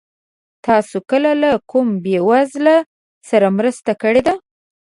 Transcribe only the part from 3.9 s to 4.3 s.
کړې